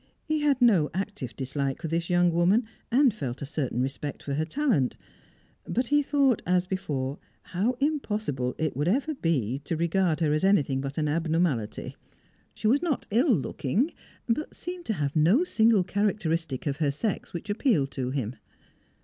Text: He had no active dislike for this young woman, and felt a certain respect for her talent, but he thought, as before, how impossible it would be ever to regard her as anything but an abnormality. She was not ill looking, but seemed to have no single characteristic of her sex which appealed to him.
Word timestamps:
He 0.23 0.39
had 0.39 0.59
no 0.63 0.89
active 0.95 1.35
dislike 1.35 1.79
for 1.79 1.87
this 1.87 2.09
young 2.09 2.31
woman, 2.31 2.65
and 2.91 3.13
felt 3.13 3.43
a 3.43 3.45
certain 3.45 3.83
respect 3.83 4.23
for 4.23 4.33
her 4.33 4.45
talent, 4.45 4.97
but 5.67 5.89
he 5.89 6.01
thought, 6.01 6.41
as 6.43 6.65
before, 6.65 7.19
how 7.53 7.73
impossible 7.79 8.55
it 8.57 8.75
would 8.75 8.87
be 8.87 8.95
ever 8.95 9.63
to 9.65 9.77
regard 9.77 10.19
her 10.19 10.33
as 10.33 10.43
anything 10.43 10.81
but 10.81 10.97
an 10.97 11.07
abnormality. 11.07 11.95
She 12.55 12.65
was 12.65 12.81
not 12.81 13.05
ill 13.11 13.31
looking, 13.31 13.93
but 14.27 14.55
seemed 14.55 14.85
to 14.85 14.93
have 14.93 15.15
no 15.15 15.43
single 15.43 15.83
characteristic 15.83 16.65
of 16.65 16.77
her 16.77 16.89
sex 16.89 17.31
which 17.31 17.51
appealed 17.51 17.91
to 17.91 18.09
him. 18.09 18.37